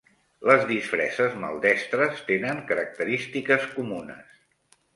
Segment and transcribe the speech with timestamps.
[0.51, 4.37] Les disfresses maldestres tenen característiques comunes.